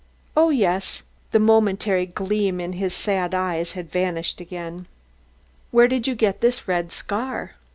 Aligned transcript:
"Oh, 0.35 0.49
yes." 0.49 1.03
The 1.31 1.37
momentary 1.37 2.07
gleam 2.07 2.59
in 2.59 2.71
the 2.79 2.89
sad 2.89 3.35
eye 3.35 3.63
had 3.63 3.91
vanished 3.91 4.41
again. 4.41 4.87
"Where 5.69 5.87
did 5.87 6.07
you 6.07 6.15
get 6.15 6.41
this 6.41 6.67
red 6.67 6.91
scar?" 6.91 7.53